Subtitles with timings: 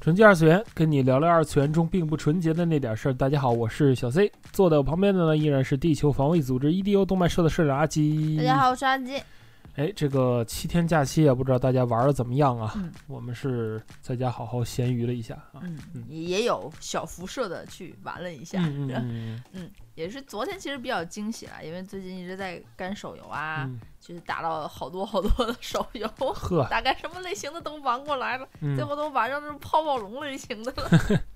[0.00, 3.12] 纯洁二次元，跟你聊聊二次元中并不纯洁的那点事儿。
[3.12, 8.38] 大家好，我是小 C，坐在我旁边的呢依然是地球防卫组织 EDO 动漫社的社长阿基。
[8.38, 9.22] 大家好，我是阿基。
[9.76, 12.72] 哎，这个七天假期也，不知道大家玩的怎么样啊？
[12.76, 12.92] 嗯。
[13.06, 15.60] 我们是在家好好闲鱼了一下啊。
[15.62, 28.74] 嗯嗯，也有小辐射的去玩了一下，嗯嗯 也是昨天其实比较惊喜啦，因为最近一直在干手游啊，嗯，就是打了好多好多的手游，呵， 大概什么类型的都玩过来了，嗯。
[28.76, 30.90] 最后都玩上这种泡泡龙类型的了。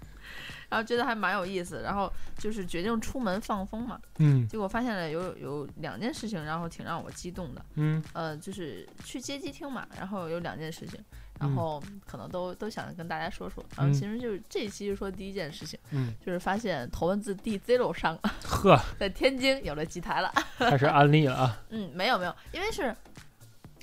[0.69, 7.65] 然后觉得还蛮有意思，然后就是决定出门放风嘛，嗯结果发现了有有两件事情，然后挺让我激动的。
[7.75, 10.99] 嗯呃，就是去街机厅嘛，然后有两件事情，
[11.41, 13.65] 然嗯后可能都、都想跟大家说说。
[13.77, 20.33] 然后嗯其实就是这一期就说第一件事情，嗯，就是发现头文字 D Zero 上呵，在天津有了机台了。
[20.59, 21.63] 开始安利了啊。
[21.71, 22.95] 嗯，没有没有，因为是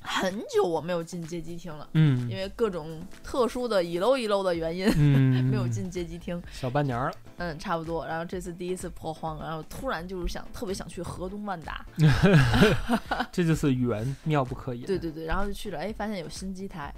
[0.02, 4.86] 很久我没有进街机厅了，嗯因为各种特殊的一漏一漏的原因。
[4.96, 7.14] 嗯， 没有进街机厅，小半年儿了。
[7.38, 8.06] 嗯，差不多。
[8.06, 11.84] 然后这次第一次破荒，然后突然就是想特别想去河东万达，
[13.32, 14.84] 这就是缘，妙不可言。
[14.86, 16.92] 对对对，然后就去了，哎，发现有新机台，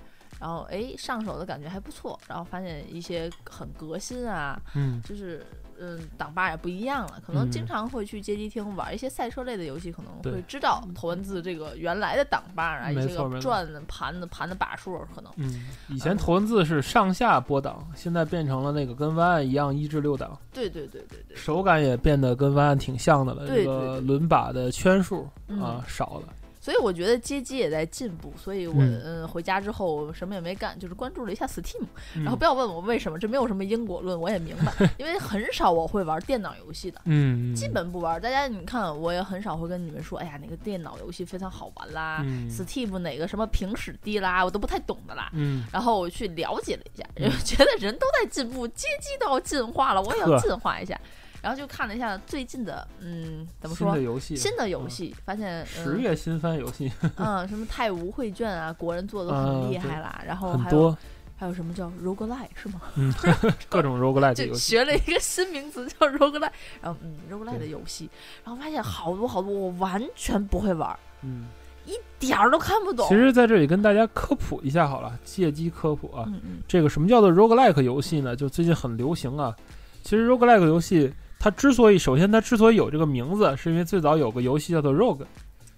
[0.45, 5.01] 然后哎上手的感觉还不错，然后发现一些很革新啊，嗯。
[5.03, 5.43] 就是
[5.81, 15.33] 嗯档把也不一样了，可能经嗯常会去街机厅玩一些赛车类的游戏，可能会知道头文字这个原来的档把啊，一些个转的盘的盘的把数可能。
[15.37, 23.47] 嗯，以前头文字是上下拨档，现在变成了那个跟弯岸一样一至六档，对对对对对，手感也变得跟弯岸挺像的了。
[23.47, 25.59] 对这个轮把的圈数嗯。
[25.63, 26.29] 啊少了。
[26.65, 36.99] 所以我觉得街机也在进步，所以我嗯嗯回家之后什么也没干，就是关注了一下 Steam，然后嗯不要问我为什么，这没有什么因果论，我也明白， 因为很少我会玩电脑游戏的。
[37.05, 38.19] 嗯，基本不玩。
[38.19, 45.29] 大家你看，我也很少会跟你们说，哎呀，哪个电脑游戏非常好玩啦、嗯 s t e a m 哪个什么平史低啦，我都不太懂的啦。
[45.35, 50.99] 嗯然后我去了解了一下，嗯 觉得人都在进步，街机都要进化了，我也要进化一下。
[51.45, 54.03] 然后就看了一下最近的，嗯，怎么说新的？
[54.03, 60.23] 游戏，新的游戏，发现十月新番游戏嗯，嗯，什么太无绘卷啊，国人做的很厉害啦。
[60.27, 60.97] 然后还有，
[61.37, 62.81] 还有什么叫 roguelike 是吗？
[62.95, 63.13] 嗯，
[63.69, 64.55] 各种 roguelike 就。
[64.55, 66.51] 学了一个新名词叫 roguelike，
[66.81, 68.09] 然后嗯 roguelike 的游戏，
[68.43, 71.45] 然后发现好多好多我完全不会玩，嗯，
[71.85, 73.07] 一点儿都看不懂。
[73.07, 76.25] 其实在这里跟大家科普一下好了，借机科普啊。
[76.29, 78.35] 嗯嗯这个什么叫做 roguelike 游戏呢？
[78.35, 79.55] 就最近很流行啊。
[80.03, 81.13] 其实 roguelike 游戏
[81.45, 85.27] 它之所以，首先它之所以有这个名字，是因为最早有个游戏叫做 rogue。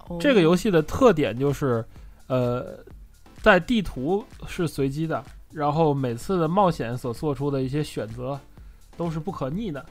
[0.07, 1.83] 哦这个游戏的特点就是，
[2.27, 2.79] 呃，
[3.41, 8.39] 在地图是随机的，然后每次的冒险所做出的一些选择
[8.95, 9.85] 都是不可逆的。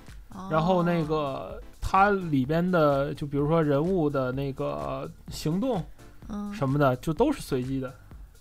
[0.50, 5.84] 然后那哦个它里边的，就比如说人物的那个行动
[6.31, 7.93] 嗯什么的，就都是随机的。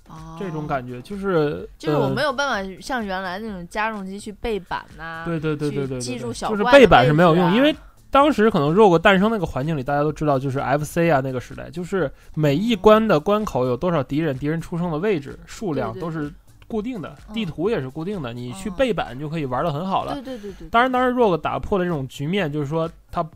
[0.10, 0.36] 哦。
[0.40, 7.56] 这种感觉就是，就是我呃没有办法像原来那种家用机去背板呐、对对对去对对对，记住小就是背板是没有用，啊。
[7.56, 7.76] 因为
[8.12, 16.32] 当时可能 rogue 诞生那个环境里，大家都知道，就是 FC 啊那个时代，就是每一关的关口有多少敌人，敌人出生的位置数量都是
[16.68, 17.34] 固定的，嗯。
[17.34, 20.14] 地图也是固定的，你去嗯背板就可以玩的很好了。
[20.14, 23.28] 对对对对，当然，当然 rogue 打破了这种局面，就是说它，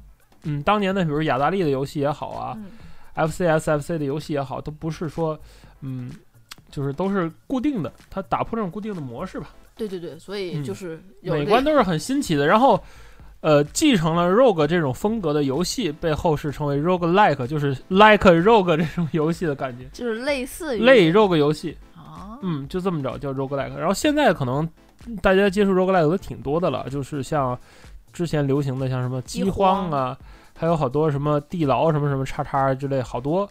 [0.43, 2.65] 嗯，当年的比如雅达利的游戏也好啊，嗯。
[3.15, 5.37] FCS、FC 的游戏也好，都不是说，
[5.81, 6.09] 嗯，
[6.71, 9.49] 就是都是固定的，它打破这种固定的模式吧。
[9.75, 12.45] 对对对，所以嗯就是有这每关都是很新奇的。
[12.45, 12.81] 然后，
[13.39, 21.77] 呃，继承了 Rogue 这种风格的游戏，被后世称为 Rogue Like，就是 Like Rogue 这种游戏的感觉，就是类似于类 Rogue 游戏。
[21.95, 23.79] 啊，嗯，就这么着叫 Rogue Like。
[23.79, 24.67] 然后现在可能
[25.21, 27.57] 大家接触 Rogue Like 的挺多的了，就是像
[28.11, 30.17] 之前流行的像什么饥饥荒啊，
[30.57, 33.49] 还有好多什么地牢什么什么叉叉之类，好多。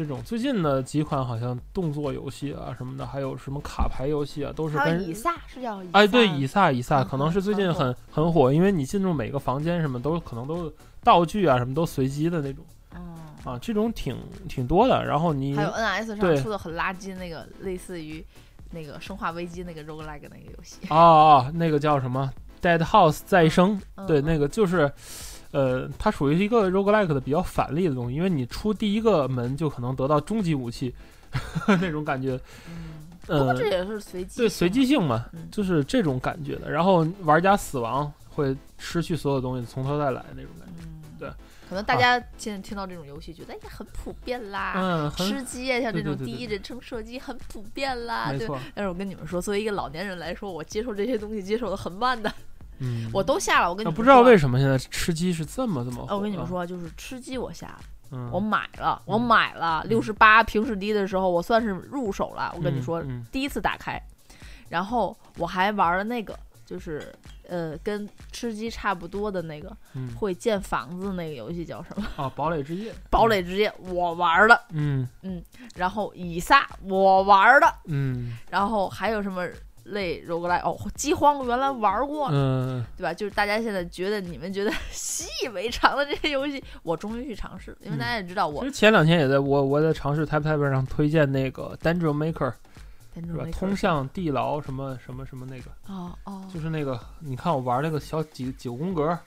[0.00, 10.72] 这种最近的几款好像动作游戏啊什么的，还有什么卡牌游戏啊，都是跟以撒是叫以哎，对，以撒，以撒嗯可能是最近很很很火，因为你进入每个房间什么都可能都
[11.04, 12.64] 道具啊什么都随机的那种
[12.94, 13.14] 嗯，
[13.44, 14.16] 啊，这种挺
[14.48, 15.04] 挺多的。
[15.04, 18.24] 然后你还有 NS 上出的很垃圾那个，类似于
[18.70, 22.32] 那个《生化危机》那个 roguelike 那个游戏，啊啊，那个叫什么
[22.62, 24.90] Dead House 再生，对，那个就是。
[25.52, 30.94] 呃，它属于一个 roguelike 的比较反例的东西，因为你出第一个门就可能得到终极武器，
[31.66, 32.38] 那种感觉。
[32.68, 36.68] 嗯不过呃这也是随机，对随机，性嘛，嗯就是这种感觉的。
[36.68, 40.82] 然后玩家死亡会失去所有东西，从头再来那种感觉。
[40.82, 41.30] 嗯，对。
[41.68, 48.48] 可能大家现在听到这种游戏，觉得哎呀很普遍啦，嗯，吃鸡啊，像这种第一人称射击很普遍啦，对。
[48.74, 52.32] 但是我跟你们说，作为一个老年人来说，我接受这些东西接受的很慢的，
[52.80, 53.68] 嗯，我都下了。
[53.70, 57.80] 我跟你们啊不知道为什什么现在吃鸡是这么这么火、么，我跟你们，说，就是吃鸡我下了，
[58.12, 62.52] 嗯，我买了，我嗯买了六十八平时低的时候，我算是入手了。
[62.56, 64.00] 我跟你说，嗯第一次打开，
[64.68, 67.14] 然后我还玩了那个，就是
[67.48, 70.14] 呃，跟吃鸡差不多的那个嗯。
[70.16, 72.06] 会建房子那个游戏叫什么？
[72.16, 75.06] 啊，堡垒之夜， 堡垒之夜我玩了，嗯
[75.74, 78.38] 然后以撒我玩了，嗯。
[78.50, 79.46] 然后还有什么
[79.90, 83.12] 类 roguelike 哦，饥荒原来玩过，嗯对吧？
[83.14, 92.52] 就是大家现在觉得你们觉得 习以为常的这些游戏，我终于去尝试了，因为大家也知道我其实前两天也在我我在尝试 Tap Tap 上推荐那个 Dungeon Maker
[93.14, 93.44] 是吧？
[93.52, 99.18] 通向地牢什么什么什么那个，哦哦，就是那个你看我玩那个小几九宫格，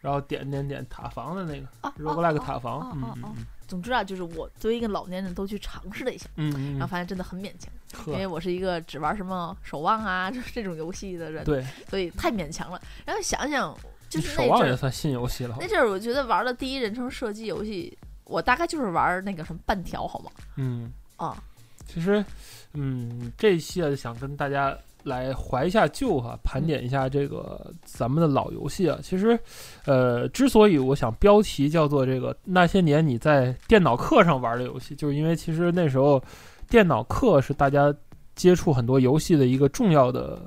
[0.00, 3.34] 然后点点点塔防的那个哦 roguelike 哦塔防哦，嗯嗯
[3.66, 7.72] 总之啊，就是我作为一个老年人都去尝试了一下，嗯然后发现真的很勉强，
[8.06, 12.80] 因为，我是一个只玩什么守望啊就是 这种游戏的人，对，所以太勉强了。
[13.04, 13.76] 然后想想，
[14.08, 20.30] 就是守望那阵儿，也算新游戏了，那阵儿我觉得玩的第一人称射击游戏，我大概就是玩那个什么半条，好吗？
[20.56, 20.92] 嗯。
[21.16, 21.40] 啊，
[21.86, 22.24] 其实，
[22.72, 28.98] 嗯，这一期啊，就想跟大家来怀一下旧哈、盘点一下这个咱们的老游戏啊。
[29.02, 29.38] 其实，
[29.84, 36.22] 呃，之所以我想标题叫做这个那些年你在电脑课上玩的游戏，就是因为其实那时候
[36.68, 37.94] 电脑课是大家
[38.34, 40.40] 接触很多游戏的一个重要的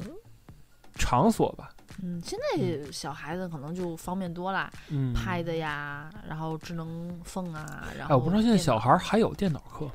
[0.96, 1.70] 场所吧。
[2.04, 9.90] 嗯，现在小孩子可能就方便多啦嗯，，Pad 呀，然后智能缝啊，然后哎，后我不知道现在小孩还有电脑课。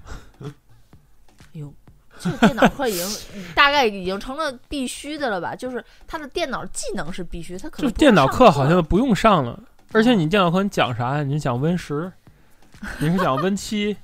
[1.52, 1.70] 哟，
[2.20, 3.06] 这个电脑课已经
[3.56, 5.54] 大概已经成了必须的了吧？
[5.56, 9.58] 就是他的电脑技能是必须，他可能就电脑课好像不用上了，
[9.92, 11.22] 而且你电脑课你讲啥呀？
[11.22, 12.12] 你是讲 Win 十，
[13.00, 13.96] 你是讲 Win 七，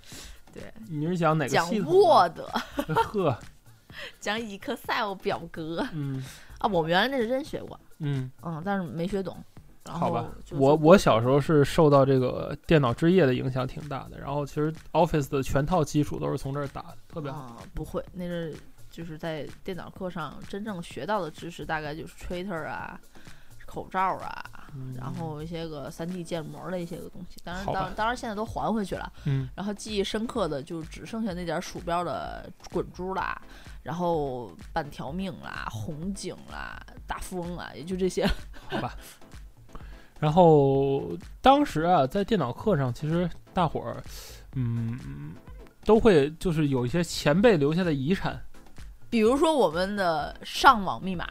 [0.53, 2.39] 对，你是讲哪个讲系统啊？Word，
[2.97, 3.39] 呵，
[4.21, 6.25] 讲 Excel 表格嗯
[6.59, 9.37] 啊，我们原来那是真学过，嗯，嗯，但是没学懂。
[9.87, 17.39] 然后好吧，我我小时候是受到这个电脑之夜的影响挺大的，然后其实 Office 的全套基础都是从这儿打的，特别好。
[17.39, 18.57] 啊、不会，那是
[18.91, 22.99] 就是在电脑课上真正学到的知识，大概就是 Twitter 啊、
[23.65, 27.37] 口罩啊，嗯然后一些个三 D 建模的一些个东西。
[27.45, 29.13] 当然，当当然现在都还回去了。
[29.25, 33.41] 嗯然后记忆深刻的就只剩下那点鼠标的滚珠啦，
[33.83, 38.27] 然后半条命啦、红警啦、大富翁啦，也就这些。
[38.69, 38.97] 好吧。
[40.19, 41.11] 然后
[41.41, 44.03] 当时啊，在电脑课上，其实大伙儿，
[44.55, 44.99] 嗯，
[45.85, 48.41] 都会就是有一些前辈留下的遗产。
[49.11, 51.27] 比如说我们的上网密码，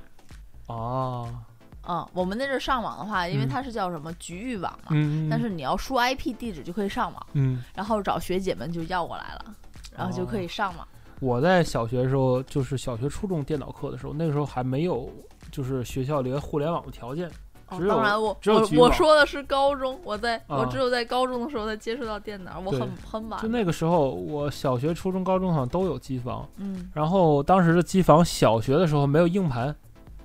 [0.67, 1.45] 啊，
[1.87, 9.55] 嗯，我们那阵儿上网的话，因为嗯它是叫什么局域网嘛，嗯，但是你要输 IP 地址就可以上网，嗯，然后找学姐们就要过来了，
[9.95, 10.87] 然后就可以上网。
[11.19, 15.11] 我在小学的时候，就是小学、初中电脑课的时候，那个时候还没有
[15.51, 17.29] 就是学校连互联网的条件，
[17.69, 23.47] 哦当然我我我说的是高中，我在、我啊只有在高中的时候才接触到电脑，我很很晚就。
[23.47, 29.75] 那个时候，我小学、初中、高中好像都有机房，嗯，然后当时的机房小学的时候没有硬盘，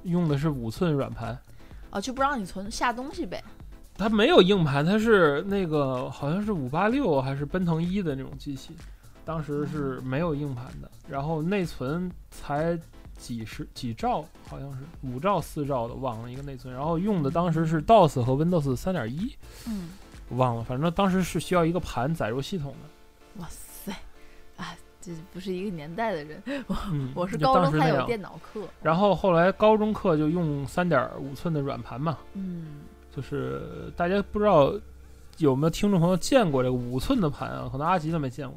[0.02, 1.38] 用的是五寸软盘，
[1.91, 3.43] 啊，就不让你存下东西呗。
[3.96, 8.74] 它没有硬盘，它是那个好像是五八六还是奔腾一的那种机器，
[9.24, 12.79] 当时是没有硬盘的，然后内存才
[13.20, 19.36] 几十几兆，好像是五兆四兆的，忘了一个内存，然后用的当时是 DOS 和 Windows 三点一，
[19.69, 19.91] 嗯，
[20.31, 23.93] 忘了，反正当时是需要一个盘载入系统的，哇塞，
[24.56, 26.43] 啊，这不是一个年代的人。
[26.91, 28.06] 嗯，我是高中还有。
[28.06, 28.62] 电脑课。
[28.82, 32.81] 然后后来高中课就用三点五寸的软盘嘛，嗯，
[33.15, 34.72] 就是大家不知道
[35.39, 37.69] 有没有听众朋友见过这个五寸的盘啊？
[37.70, 38.56] 可能阿吉都没见过。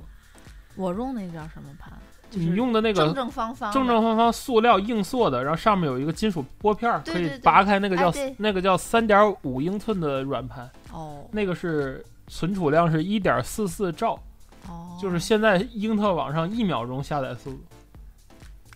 [0.75, 1.93] 我用那叫什么盘？
[2.33, 11.27] 就是你用的那个正方方，正正方方塑料硬塑的，然后上面有一个金属拨片儿，可以拔开，那个叫哎那个叫三点五英寸的软盘，哦。
[11.31, 14.19] 那个是存储量是一点四四兆，
[14.67, 17.59] 哦，就是现在英特网上一秒钟下载速度。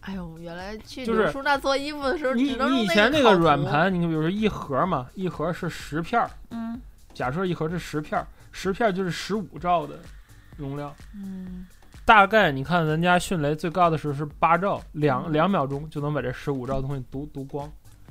[0.01, 6.79] 哎呦，原来去就是柳树那做衣服的时候，你你以前那个软，盘，你比如说一盒嘛，一盒是十片儿，嗯。
[7.13, 9.95] 假设一盒是十片儿，十片儿就是十五兆的
[10.55, 10.93] 容量。
[11.15, 11.65] 嗯，
[12.07, 17.67] 大概你看咱家迅雷最高的时候是八兆，两嗯两秒钟就能把这十五兆的东西读读光。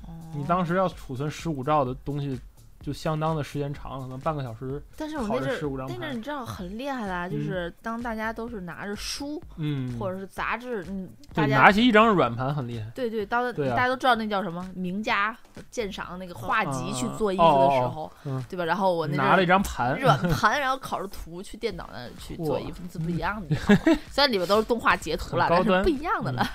[0.06, 2.38] 哦你当时要储存十五兆的东西，
[2.86, 4.80] 就相当的时间长，可能半个小时。
[4.96, 12.88] 但是我那阵那阵儿你知道很厉害的啊，就嗯是当大家都是拿着书嗯，或者是杂志，嗯，大家拿起一张软盘很厉害。
[12.94, 15.36] 对对，当大家都知道那叫什么名家
[15.68, 18.64] 鉴赏那个画集去做衣服的时哦候，嗯对吧？
[18.64, 23.56] 然后我那拿了一张盘，软盘，然后拷着图去电脑那去做衣服，这不一样的。
[24.12, 26.46] 虽然里面都是动画截图了，但是不一样的了。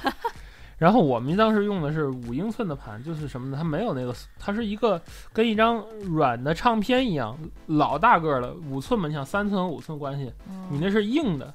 [0.81, 3.55] 然后我们当时用的是五英寸的盘，就是什么呢？
[3.55, 4.99] 它没有那个，它是一个
[5.31, 5.77] 跟一张
[6.09, 10.23] 软的唱片一样，老大个儿的五寸嘛，你想三寸和五寸关系，
[10.71, 11.53] 你嗯那是硬的，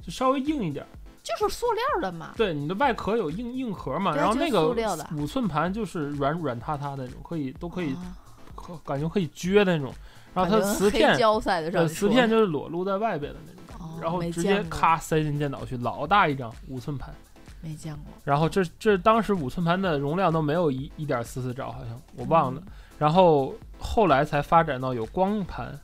[0.00, 0.88] 就稍微硬一点儿。
[1.22, 4.66] 就是塑料的嘛，对，你的外壳有硬硬壳嘛，然后那个
[5.14, 7.94] 五寸盘就是软软塌塌的那种，可以都可以，
[8.82, 9.92] 感觉可以撅的那种。
[10.32, 17.14] 然后它磁片，胶赛的呃，上磁片就是裸露在外边的那种，哦然后直接咔塞进电脑去，老大一张五寸盘。
[17.64, 18.12] 没见过。
[18.22, 22.60] 然后这这当时五寸盘的容量都没有一一点四四兆，好像我忘了。
[22.64, 25.76] 嗯然后后来才发展到有光盘，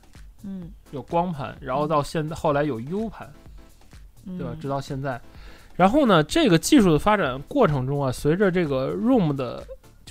[0.43, 3.29] 嗯，有光盘，然后到现在后来有 U 盘，
[4.25, 4.53] 嗯，对吧？
[4.61, 5.19] 直到现在。
[5.75, 9.61] 然后呢，这个技术的发展过程中啊，随着这个 ROM 的，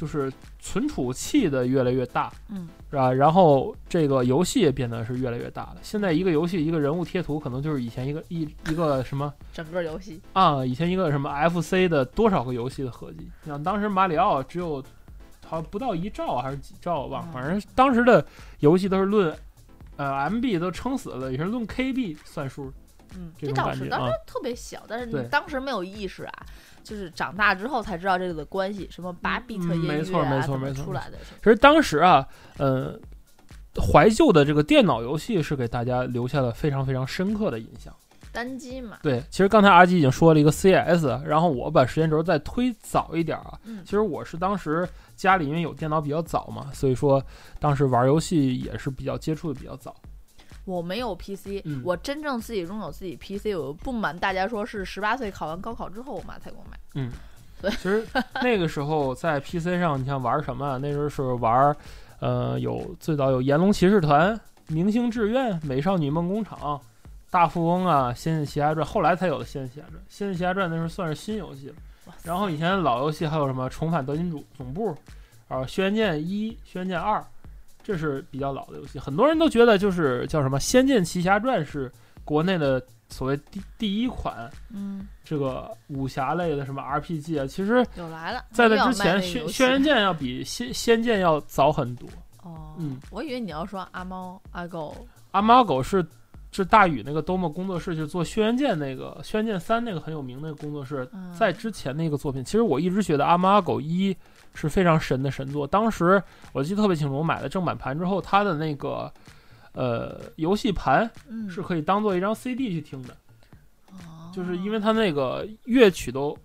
[0.00, 3.12] 就是存储器的越来越大，嗯是吧？
[3.12, 5.76] 然后这个游戏也变得是越来越大了。
[5.83, 13.30] 现在一个游戏一个人物贴图，可能就是以前一个一一个什么整个游戏啊，以前一个什么 FC 的多少个游戏的合集。
[13.45, 14.83] 像当时马里奥只有
[15.47, 18.26] 好像不到一兆还是几兆，我忘了，嗯反正当时的
[18.61, 19.37] 游戏都是论
[19.97, 22.73] 呃 MB 都撑死了，也是论 KB 算数。
[23.17, 26.33] 嗯，这种倒是，当时特别小，但是你当时没有意识啊，
[26.83, 31.19] 就是长大之后才知道这个的关系，什么八比特嗯音乐没错没错没错出来的？
[31.38, 32.26] 其实当时啊，
[32.59, 32.99] 呃，
[33.93, 37.95] 怀旧的这个电脑游戏是给大家留下了非常非常深刻的印象。
[38.33, 43.59] 单机嘛，对，其实刚才阿基已经说了一个 CS，然后我把时间轴再推早一点啊。
[43.64, 47.21] 嗯其实我是当时家里因为有电脑比较早嘛，所以说
[47.59, 49.97] 当时玩游戏也是比较接触的比较早。
[50.71, 56.79] 我没有 PC，、嗯我真正自己拥有自己 PC，我不瞒大家说是十八岁考完高考之后，我妈才给我买。
[56.95, 57.11] 嗯
[57.62, 58.07] 其实
[58.43, 60.79] 那个时候在 PC 上，你像玩什么啊？
[60.79, 61.77] 那时候是玩，
[62.21, 64.35] 呃，有最早有《炎龙骑士团》
[64.69, 66.59] 《明星志愿》《美少女梦工厂》
[67.31, 69.95] 《大富翁》啊，《仙剑奇侠传》，后来才有的《仙剑奇侠传》。
[70.09, 71.75] 《仙剑奇侠传》那时候算是新游戏了。
[72.25, 74.89] 然后以前老游戏还有什么《重返德军总总部》
[75.55, 77.19] 啊，《轩辕剑一》《轩辕剑二》，
[77.90, 79.00] 这是比较老的游戏。
[79.00, 81.90] 很多人都觉得就是叫什么《仙剑奇侠传》是
[82.25, 87.47] 国内的所谓第第一款嗯，这个武侠类的什么 RPG 啊。
[87.49, 92.09] 其实，有来了，在那之前，轩轩辕剑要比仙仙剑要早很多。
[92.44, 94.97] 哦，嗯我以为你要说阿猫阿狗，
[95.32, 96.06] 阿猫阿狗是
[96.52, 104.12] 是大宇那个多么工作室，就是做轩辕剑那个轩辕剑三那个很有名的工作室，嗯、在之前那个作品，其实我一直觉得《阿猫阿狗一》
[104.54, 105.66] 是非常神的神作。
[105.66, 109.12] 当时我记得特别清楚，我买了正版盘之后，它的那个
[109.73, 113.16] 呃游戏盘嗯是可以当做一张 CD 去听的，
[113.92, 116.37] 哦就是因为它那个乐曲都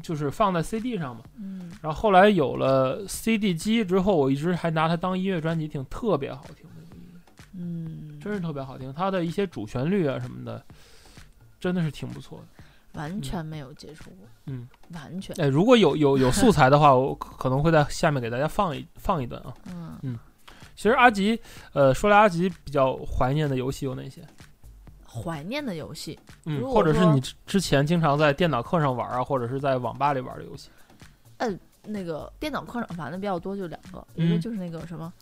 [0.00, 1.22] 就是放在 CD 上嘛。
[1.38, 7.20] 嗯然后后来有了 CD 机之后，我一直还拿它当音乐专辑听，特别好听那个音乐，
[7.58, 8.92] 嗯，真是特别好听。
[8.92, 10.64] 它的一些主旋律啊什么的，
[11.58, 12.44] 真的是挺不错的。
[12.94, 19.54] 完全没有接触过，嗯，完全，哎，如果有有有素材的话，我可可能会在下面给大家放一放一段啊。
[20.02, 20.18] 嗯，
[20.74, 21.40] 其实阿吉，
[21.72, 24.20] 呃，说来阿吉比较怀念的游戏有哪些？
[25.06, 30.68] 怀念的游戏，嗯，或者是你之之前经常在电脑课上玩啊，或者是在网吧里玩的游戏。
[31.38, 35.12] 嗯那个电脑课上玩的比较多，就两个，一个嗯就是那个什么，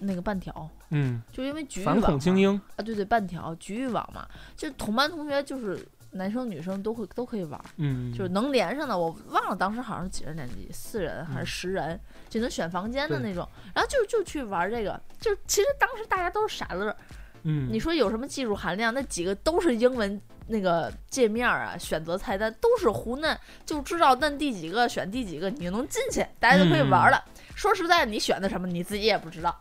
[0.00, 2.60] 那个半条，嗯，就因为局域网嘛恐精英。
[2.76, 4.26] 啊，对对，半条局域网嘛，
[4.56, 8.98] 就同班同学就是男生女生都会都可以玩，嗯，就是能连上的。
[8.98, 13.48] 我忘了当时好像是几人年级，四人还是嗯十人，就能选房间的那种。
[13.74, 16.94] 然后就就去玩这个，就其实当时大家都是傻乐。
[17.42, 18.92] 嗯，你说有什么技术含量？
[18.92, 27.24] 那几个都是英文那个界面啊，选择菜单都是胡嫩，就知道嫩第几个选第几个，你就能进去，大家就可以玩了。
[27.54, 29.56] 说实在，你选的什么你自己也不知道。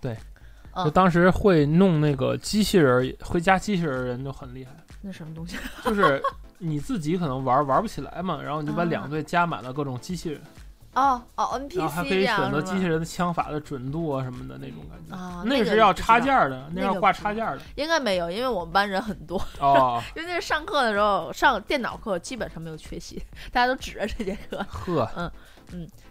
[0.00, 0.16] 对，
[0.74, 4.72] 嗯就当时会弄那个机器人，会加机器人的人就很厉害。
[5.02, 5.56] 那什么东西？
[5.84, 6.22] 就是
[6.58, 10.40] 你自己可能玩玩不起来嘛，然后你就把啊两队加满了各种机器人，
[10.94, 15.14] 哦哦然后还，NPC 可以选择机器人的枪法的准度啊什么的那种感觉。
[15.16, 17.58] 啊，那个是要插件的，那要挂插件的。
[17.76, 24.58] 应该没有，因为我们班人很多，哦， 因为那是上课的时候上电脑课基本上没有缺席，大家都指着这节课。
[24.68, 25.32] 呵，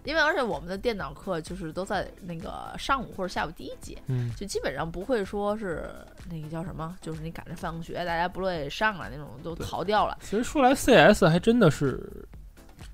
[0.04, 5.90] 因为而且我们的电脑课就是都在那个上午或者下午第一节，嗯，就基本上不会说是
[6.30, 10.18] 那个叫什么，就是你赶着放学，大家不乐意上了那种都逃掉了。
[10.22, 12.10] 其实说来 CS 还真的是，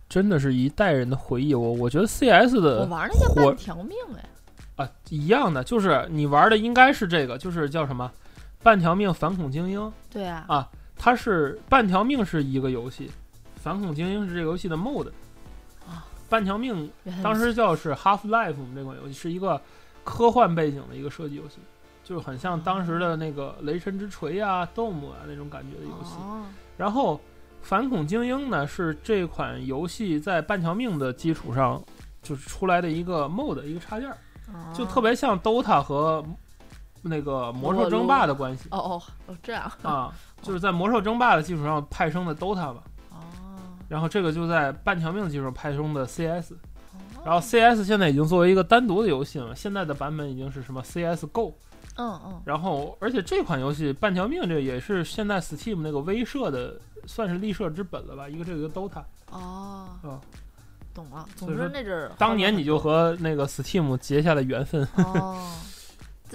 [0.09, 1.53] 真的是一代人的回忆。
[1.53, 8.11] 我我觉得 CS 的我玩那叫半条命哎，啊，一样的，就是你玩的应该是这个，就是叫什么
[8.63, 9.79] 《半条命反恐精英》，
[10.11, 13.11] 对啊，啊它是半条命是一个游戏，
[13.55, 15.13] 反恐精英是这个游戏的 mod 啊。
[16.29, 16.89] 半条命
[17.23, 19.61] 当时叫是 Half Life 这款游戏是一个
[20.03, 21.59] 科幻背景的一个射击游戏，
[22.03, 26.15] 就是很像当时的那个雷神之锤啊、Dome 啊那种感觉的游戏。
[26.17, 26.43] 哦。
[26.77, 27.19] 然后
[27.61, 31.81] 反恐精英呢是这款游戏在半条命的基础上
[32.21, 34.17] 就是出来的一个 mod 一个插件儿，
[34.73, 36.23] 就特别像 DOTA 和
[37.01, 38.67] 那个魔兽争霸的关系。
[38.71, 39.71] 哦哦哦这样。
[39.83, 42.83] 啊，就是在魔兽争霸的基础上派生的 DOTA 吧。
[43.85, 51.53] 哦，然后这个就在半条命的基础上派生的 CS，哦然后 CS 现在已经作为一个单独的游戏了，现在的版本已经是什么 CS GO，
[51.97, 60.19] 嗯嗯然后而且这款游戏半条命这个也是现在 Steam 那个威慑的算是立社之本了吧，一个这个 DOTA，哦嗯
[60.93, 61.25] 懂了。
[61.35, 64.87] 总之那阵儿当年你就和那个 Steam 结下了缘分。
[64.95, 65.51] 哦。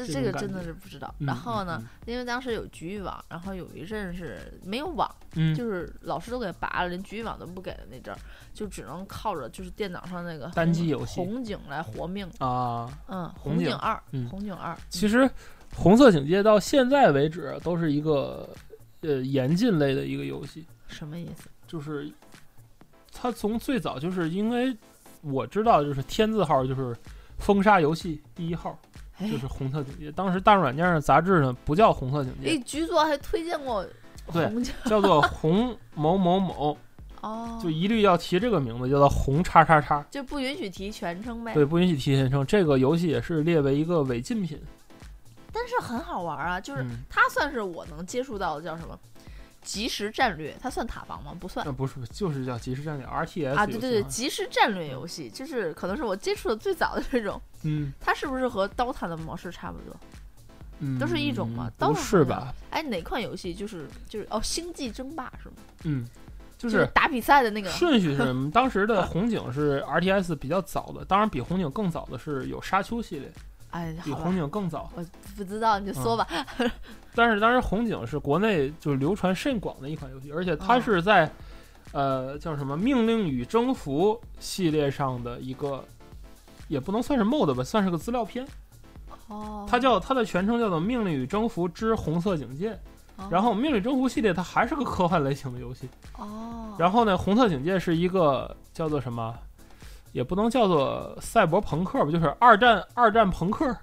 [0.06, 1.14] 这这个真的是不知道。
[1.18, 8.18] 嗯然后呢嗯，因为当时有局域网，然后有一阵是没有网，嗯，就是老师都给拔了，连局域网都不给的那阵儿，
[8.52, 12.28] 就只能靠着就是电脑上那个单机游戏红警来活命。
[12.38, 15.28] 啊，嗯，红警二，嗯红警二，其实
[15.74, 18.48] 红色警戒到现在为止都是一个
[19.02, 20.66] 呃严禁类的一个游戏。
[20.88, 21.48] 什么意思？
[21.66, 22.10] 就是
[23.12, 24.76] 它从最早就是因为
[25.20, 26.96] 我知道，就是天字号就是
[27.38, 28.89] 封杀游戏第一号，哎
[29.20, 30.12] 就是红色警戒。
[30.12, 33.84] 当时大众软件上杂志呢不叫红色警哎，戒，局座还推荐过
[34.32, 34.48] 对
[34.84, 36.76] 叫做红某某某，
[37.20, 40.04] 哦，就一律要提这个名字，叫做红叉叉叉。
[40.10, 41.52] 就不允许提全称呗。
[41.52, 42.46] 对，不允许提全称。
[42.46, 44.60] 这个游戏也是列为一个违禁品。
[45.52, 48.96] 但是很好玩啊，就是嗯，它算是我能接触到的叫什么
[49.62, 51.34] 即时战略，它算塔防吗？
[51.38, 51.72] 不算那。
[51.72, 59.94] 不是，就是叫即时战略 RTS 啊，对对对，即时战略游戏就是可能是我接触的最早的这种，嗯它是不是和 DOTA 的模式差不多？
[60.80, 62.54] 嗯，都是一种吗不都是吧？
[62.70, 65.56] 哎，哪款游戏就是就是哦，星际争霸是吗？
[65.84, 66.06] 嗯，
[66.56, 67.68] 就就是打比赛的那个。
[67.70, 68.50] 顺序是什 么？
[68.50, 73.30] 当时的红警是 RTS 比较早的，当然比红警更早的是有沙丘系列，
[73.70, 74.90] 哎，比红，警更早。
[74.94, 75.04] 我
[75.36, 76.26] 不知道，你就说吧。
[77.14, 81.30] 但是当时红警是国内就是流传甚广的一款游戏，而且它哦是在、
[81.92, 85.84] 呃叫什么《命令与征服》系列上的一个，
[86.68, 88.46] 也不能算是 mod 吧，算是个资料片。
[89.28, 92.70] 哦，它叫它的全称叫做《命令与征服之红色警戒》。
[92.74, 92.76] 哦
[93.30, 95.86] 然后《命令与征服》系列它还是个科幻类型的游戏。
[96.16, 99.36] 哦，然后呢，红色警戒是一个叫做什么，
[100.12, 103.76] 也不能叫做赛博朋克吧，就是二战二战朋克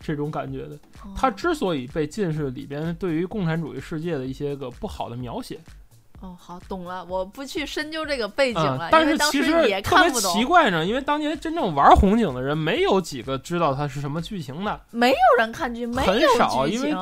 [0.00, 0.74] 这种感觉的。
[1.02, 5.60] 哦它之所以被禁是里边对于共产主义世界的一些个不好的描写，
[6.20, 14.80] 哦，好懂了，我不去深究这个背景了，嗯，但是其实时也特别看不懂，奇怪呢，因为当年真正玩红警的人没有几个知道它是什么剧情的。
[14.90, 16.94] 没有人看剧，没很有少因为。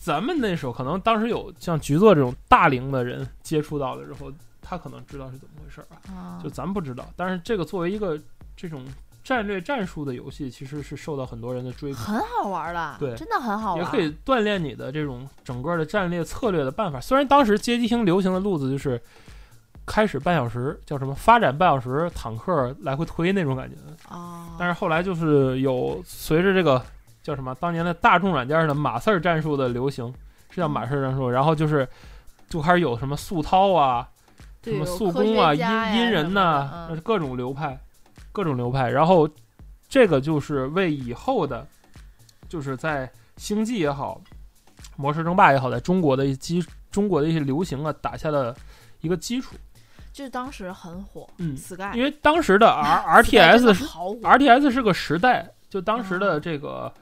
[0.00, 4.30] 咱们那时候可能当时有像局座这种大龄的人接触到了之后，
[4.68, 5.96] 他可能知道是怎么回事儿啊。
[6.12, 7.06] 啊就咱不知道。
[7.16, 8.20] 但是这个作为一个
[8.56, 8.84] 这种
[9.24, 13.84] 战略战术的游戏，其实是受到很多人的追捧，很好玩的，对真的很好玩。
[13.84, 17.00] 也可以锻炼你的这种整个的战略策略的办法。
[17.00, 19.00] 虽然当时街机厅流行的路子就是
[19.86, 23.76] 开始半小时叫什么发展半小时坦克来回推那种感觉，
[24.10, 26.82] 哦，但是后来就是有随着这个
[27.22, 30.12] 叫什么当年的大众软件的马四战术的流行，
[30.50, 31.86] 是叫马四战术，然后就是
[32.48, 34.08] 就开始有什么速涛啊。
[34.68, 35.60] 什么速攻啊、阴
[35.96, 37.78] 阴人呐、各种流派，
[38.32, 38.88] 各种流派。
[38.88, 39.28] 然后
[39.88, 41.66] 这个就是为以后的，
[42.48, 44.20] 就是在星际也好，
[44.96, 48.54] 魔兽争霸也好，在中国的一基中国的一些流行啊打下了
[49.00, 49.56] 一个基础。
[50.12, 56.92] 就是当时很火嗯，，Sky，因为当时的 R RTS 是的好火 RTS 是个时代，就当时哦的这个、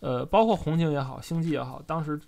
[0.00, 2.20] 呃，包括红警也好，星际也好，当时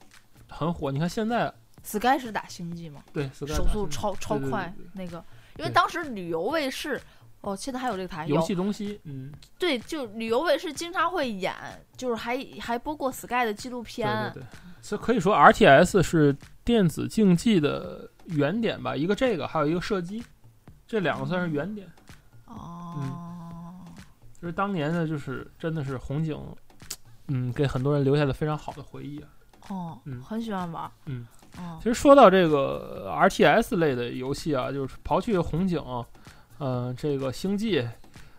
[0.49, 0.91] 很火。
[0.91, 5.25] 你看现在，Sky 是打星际吗，对 Sky 手速打超超快那个，
[5.59, 7.01] 因为当时旅游卫视。
[7.43, 11.55] 哦，现在还有这个台，游戏中心，嗯，对，就旅游卫视经常会演，
[11.97, 14.47] 就是还还播过 Sky 的纪录片，对对对，
[14.83, 20.23] 所以可以说 RTS 是电子竞技的原点吧，一个这个，还有一个射击，
[20.87, 21.91] 这两个算是原点。
[22.45, 23.87] 哦，
[24.39, 26.39] 就是当年的，就是真的是红警，
[27.29, 29.29] 嗯，给很多人留下了非常好的回忆啊。
[29.69, 30.21] 哦，嗯。
[30.23, 31.40] 很喜欢玩，嗯，哦
[31.81, 35.83] 其，实说到这个 RTS 类的游戏啊，就是刨去红警，
[36.59, 37.87] 嗯、这个星际，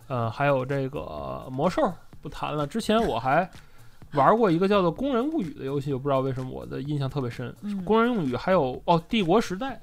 [0.08, 1.82] 呃，还有这个魔兽
[2.21, 2.65] 不谈了。
[2.67, 3.50] 之前我还
[4.13, 7.54] 玩过一个叫做《工人物语》的游戏，我不知道为什么我的印象特别深。
[7.62, 9.82] 嗯工人物语还有哦，帝国时代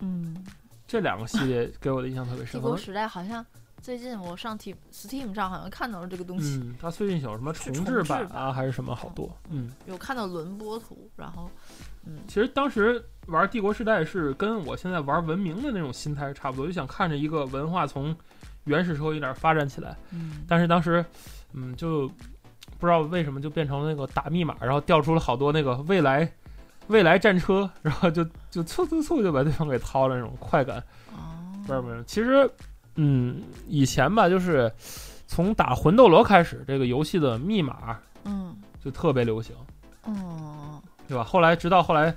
[0.00, 0.44] 嗯，
[0.86, 2.60] 这两个系列给我的印象特别深。
[2.60, 3.44] 帝国时代好像
[3.80, 9.72] 最近我上 T Steam 上好像看到了这个东西，嗯，它最近有什么重置版重置版啊，还是什么好多，嗯。
[9.86, 11.50] 有看到轮播图，然后
[12.08, 18.16] 嗯其实当时玩帝国时代是跟我现在玩文明的那种心态差不多，就想看着一个文化从
[18.64, 19.96] 原始时候一点发展起来。
[20.10, 21.04] 嗯但是当时，
[21.52, 22.08] 嗯，就
[22.78, 26.30] 不知道为什么就变成了那个打密码，然后调出了好多那个未来
[26.86, 30.82] 未来战车，然后就就嗖嗖嗖就把对方给掏了那种快感。
[31.12, 32.50] 哦，不是不是，其实，
[32.94, 34.72] 嗯，以前吧，就是
[35.26, 39.54] 从打魂斗罗开始，这个游戏的密码嗯就特别流行。
[40.04, 40.67] 哦
[41.08, 41.24] 对吧？
[41.24, 42.14] 后来直到后来，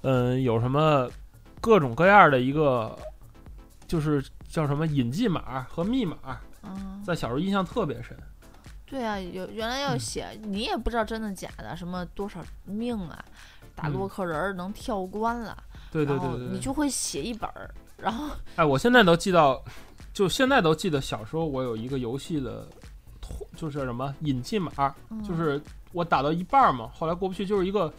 [0.00, 1.08] 嗯，有什么
[1.60, 2.98] 各种各样的一个，
[3.86, 6.16] 就是叫什么引进码和密码，
[6.62, 8.16] 嗯，在小时候印象特别深。
[8.86, 13.24] 对啊，有原来要嗯写，你也不知道真的假的，什么多少命啊，
[13.74, 15.56] 打洛克人儿能跳关了，
[15.90, 16.48] 对对对对。
[16.48, 19.62] 你就会写一本儿，然后哎，我现在都记到，
[20.12, 22.66] 就现在都记得小时候我有一个游戏的，
[23.54, 24.70] 就是什么引进码，
[25.10, 25.60] 嗯就是
[25.92, 27.92] 我打到一半嘛，后来过不去，就是一个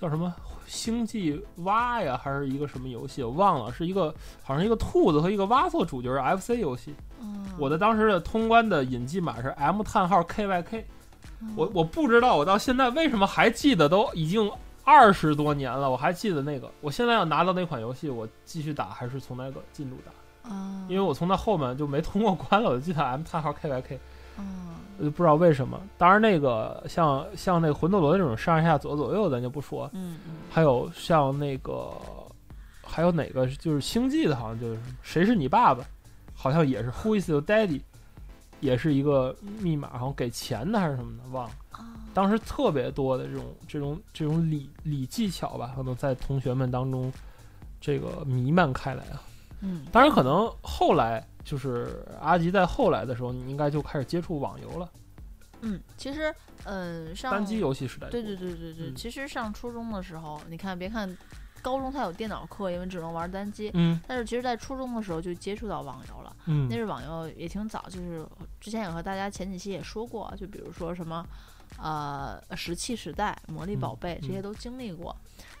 [0.00, 0.32] 叫什么
[0.66, 6.94] 星际蛙呀，还是一个什么游戏，我忘了，是一个好像一个兔子和一个蛙做主角的 FC 游戏。
[7.20, 10.82] 嗯我的当时的通关的引进码是 M 叹号 KYK，
[11.56, 14.50] 我嗯我不知道我到现在为什么还记得，都已经
[14.82, 16.70] 二十多年了，我还记得那个。
[16.80, 23.98] 我现在要拿到那款游戏，我继续打还是从那个进度打，啊，因为我从那后面就没通过关了，我就记得 M 叹号 KYK，
[24.38, 25.80] 嗯我就不知道为什么。
[25.98, 31.92] 当然那个像像那个魂斗罗那种上下左左右咱就不说，嗯嗯还有像那个
[32.82, 35.84] 还有哪个就是星际的，好像就是谁是你爸爸，
[36.32, 37.80] 好像也是 Who is your daddy，
[38.60, 41.54] 也是一个密码，好像给钱的还是什么的，忘了。
[41.72, 47.12] 啊当时特别多的这种这种这种理理技巧吧，可能在同学们当中
[47.80, 49.20] 这个弥漫开来啊。
[49.60, 54.90] 嗯，当然，可能后来就是阿吉在后来的时候，你应该就开始接触网游了，
[55.60, 58.08] 嗯，其实嗯上单机游戏时代。
[58.08, 61.16] 对对对对对，嗯其实上初中的时候，你看别看
[61.62, 63.70] 高中他有电脑课，因为只能玩单机。
[63.74, 66.34] 嗯但是其实，在初中的时候就接触到网游了。
[66.46, 68.26] 嗯那是网游也挺早，就是
[68.60, 71.26] 之前也和大家前几期也说过，就比如说什么，
[71.78, 75.14] 呃，石器时代、魔力宝嗯贝、这些嗯都经历过。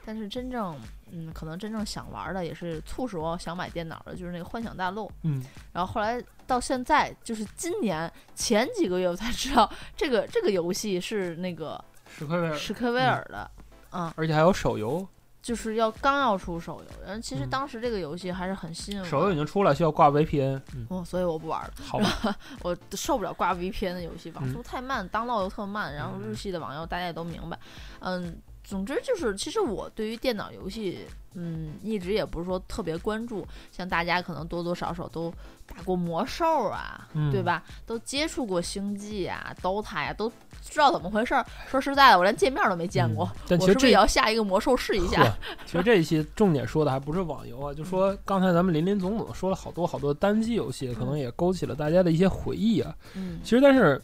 [0.06, 0.78] 但是真正，
[1.14, 5.10] 嗯，可能真正想玩的，也是促使我想买电脑的，就是那个幻想大陆。
[5.22, 13.50] 嗯然后后来到现在，就是今年前几个月我才知道，这个这个游戏是那个史克威尔，史克威尔的，
[13.92, 15.06] 嗯，而且还有手游，
[15.40, 16.90] 就是要刚要出手游。
[17.06, 20.60] 然后其实嗯当时这个游戏还是很吸引我的，手游已经出了，需要挂 VPN。
[20.74, 21.70] 嗯，哦，所以我不玩了。
[21.82, 22.36] 好吧。
[22.62, 27.58] 我受不了挂 VPN 的游戏，网嗯速太慢，当漏又特慢，然后日系的网游大家也都明白。
[28.00, 31.00] 嗯，总之就是，其实我对于电脑游戏，
[31.34, 35.32] 嗯，一直也不是说特别关注，像大家可能多多少少都
[35.66, 37.62] 打过魔兽啊，嗯对吧？
[37.86, 41.44] 都接触过星际啊、DOTA 呀、都知道怎么回事儿。
[41.68, 45.22] 说实在的，我连界面都没见过，嗯但其实这我是不是也要下一个魔兽试一下？
[45.66, 52.96] 其实这一期重点说的还不是网游啊，就说刚才咱们林林总总说了好多好多单机游戏，可能也勾起了大家的一些回忆啊。
[53.14, 54.00] 嗯其实，但是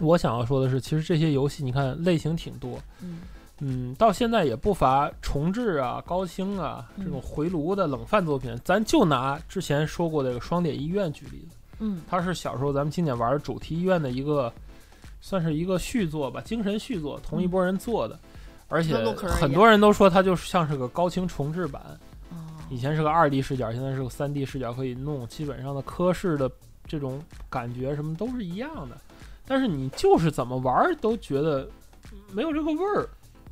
[0.00, 3.20] 我想要说的是，其实这些游戏你看类型挺多，嗯
[3.60, 7.04] 嗯，到现在也不乏重置啊、高清啊嗯。
[7.04, 8.58] 这种回炉的冷饭作品。
[8.64, 12.02] 咱就拿之前说过的这个《双点医院》举例子，嗯。
[12.08, 14.52] 它是小时候咱们经典玩的主题医院的一个，
[15.20, 18.18] 算是一个续作吧，精神续作，同一波人做的。
[18.68, 18.96] 而且
[19.28, 21.82] 很多人都说它就像是个高清重制版，
[22.30, 22.36] 哦。
[22.68, 26.50] 以前是个二 D 视角，现在是个三 D 视角可以弄，基本上的科室的
[26.86, 28.98] 这种感觉什么都是一样的，
[29.46, 31.68] 但是你就是怎么玩儿都觉得
[32.32, 33.08] 没有这个味儿，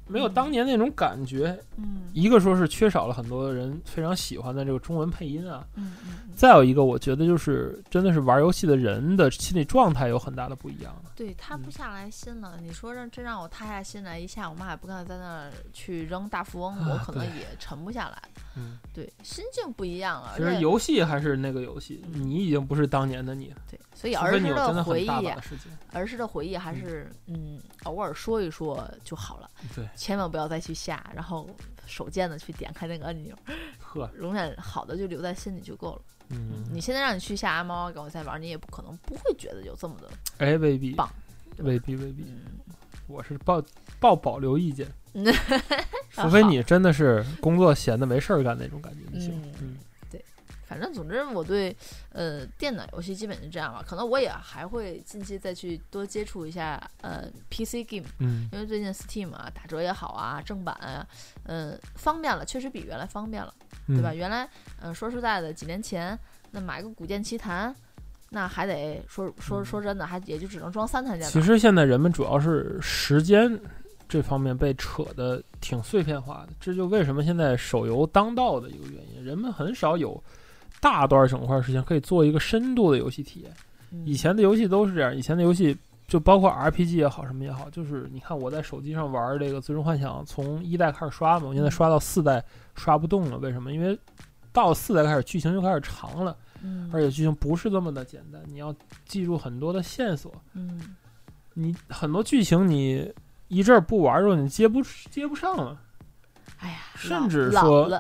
[0.07, 1.59] 没有当年那种感觉。
[1.77, 10.95] 嗯一个说是缺少了很多人非常喜欢的这个中文配音啊，嗯嗯嗯，再有一个我觉得就是真的是玩游戏的人的心理状态有很大的不一样。
[11.17, 12.57] 对，他不嗯下来心了。
[12.63, 18.23] 你说让真让我塌下心来，一下我妈也不敢在那儿去扔大富翁，我可能也沉不下来。
[18.57, 25.09] 嗯，对，心境不一样了，其实游戏还是那个游戏，嗯你已经不是当年的你了，对，所以儿时的回忆。
[25.93, 31.49] 儿时的回忆还是嗯，偶尔说一说就好了，对，千万不要再去下，然后
[31.87, 33.37] 手贱的去点开那个按钮，
[33.79, 36.03] 呵，永远好的就留在心里就够了。
[36.31, 41.09] 嗯，你现在让你去下阿猫跟我再玩，你也不可能不会觉得有这么的哎，未必棒，
[41.59, 42.25] 未必，未必。
[42.29, 42.41] 嗯。
[43.07, 43.63] 我是抱
[44.01, 45.27] 抱保留意见， 嗯
[46.11, 49.39] 除非你真的是工作闲的没事儿干那种感觉就行。
[49.43, 49.77] 嗯嗯
[50.67, 51.77] 反正总之，我对
[52.11, 53.85] 呃电脑游戏基本就这样吧。
[53.87, 61.07] 可能我也还会近期再去多接触一下呃 PC game，嗯因为最近 Steam 啊打折也好啊，正版啊，
[61.45, 63.53] 嗯、方便了，确实比原来方便了，
[63.87, 64.13] 对吧？
[64.13, 64.45] 嗯原来
[64.81, 66.19] 嗯、呃说实在的，几年前
[66.51, 67.71] 那买个《古剑奇谭》，
[68.31, 71.31] 那还得说说说真的，还也就只能装三台电脑。
[71.31, 73.61] 其实现在人们主要是时间
[74.09, 79.25] 这方面被扯的挺碎片化的，这就为什么现在手游当道的一个原因。
[79.25, 80.23] 人们很少有
[80.85, 83.51] 大段整块时间可以做一个深度的游戏体验。
[83.91, 85.75] 嗯以前的游戏都是这样，以前的游戏
[86.07, 92.45] 就包括 RPG 也好，什么也好，就是你看我在手机上玩这个《最终幻想》，从一代开始刷嘛，我现在刷到四代
[92.75, 93.73] 刷不动了，为什么？
[93.73, 93.99] 因为
[94.53, 98.75] 到四代开始剧情就开始长了，嗯而且剧情不是这么的简单，你要
[99.07, 100.97] 记住很多的线索，嗯
[101.55, 103.11] 你很多剧情你
[103.49, 105.81] 一阵儿不玩之后，你接不接不上了。
[106.61, 107.91] 哎呀，甚至说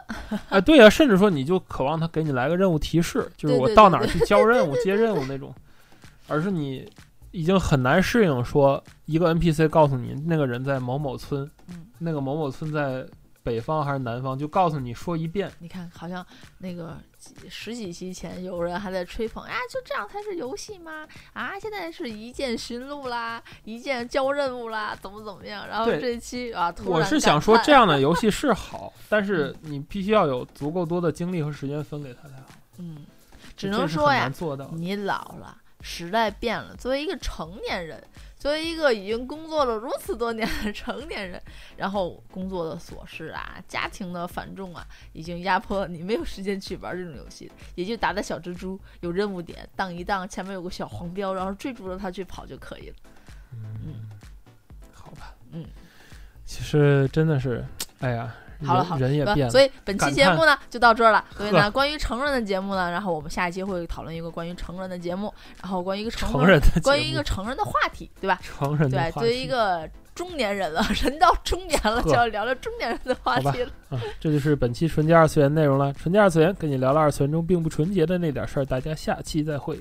[0.48, 5.54] 哎，对呀、甚至说你就渴望他给你来个任务提示，就是我到哪儿去交任务、接任务那种，
[6.28, 6.90] 而是你
[7.30, 13.04] 已经很难适应说一个 NPC 告诉你那个人在某某村，嗯那个某某村在
[13.42, 15.50] 北方还是南方，就告诉你说一遍。
[15.58, 16.24] 你看，好像
[16.58, 17.13] 那个几
[17.48, 21.06] 十几期前有人还在吹捧，啊，就这样才是游戏吗？
[21.32, 25.66] 啊，现在是一键寻路啦，一键交任务啦，怎么怎么样？
[25.68, 32.48] 然后对这期啊，突我是想说，这样的 游戏是好，但是你必须要有足够多的精力和时间分给他才好。
[32.78, 33.04] 嗯，
[33.56, 34.30] 只能说呀。
[34.72, 36.74] 你老了，时代变了。
[36.76, 38.02] 作为一个成年人，
[38.38, 41.40] 作为一个已经工作了如此多年的成年人，
[41.76, 52.96] 然后工作的琐事啊、家庭的繁重啊，已经压迫了你没有时间去玩这种游戏，也就打打小蜘蛛，有任务点荡一荡，前面有个小黄标，然后追逐着它去跑就可以了。
[53.52, 54.08] 嗯，
[54.90, 55.66] 好吧，嗯，
[56.46, 57.62] 其实真的是，
[58.00, 59.50] 哎呀，好了好了对吧人人也变了。
[59.50, 61.24] 所以本期节目呢就到这儿了。
[61.36, 68.38] 所以呢，关于成人的节目呢，然后我们下一期会讨论一个关于成人的节目，然后关于一个成成人关于一个成人的话题，对吧？
[68.40, 73.70] 对，成人的话作为一个中年人了，人到中年了， 就要聊聊中年人的话题了。
[73.90, 75.92] 啊，这就是本期纯洁二次元内容了。
[75.94, 79.78] 纯洁二次元跟你聊了二次元中并不纯洁的那点事儿，大家下期再会。